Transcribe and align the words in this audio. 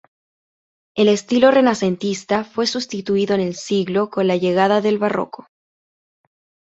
El 0.95 1.09
estilo 1.09 1.51
renacentista 1.51 2.43
fue 2.43 2.65
sustituido 2.65 3.35
en 3.35 3.41
el 3.41 3.53
siglo 3.53 4.09
con 4.09 4.25
la 4.25 4.35
llegada 4.35 4.81
del 4.81 4.97
barroco. 4.97 5.45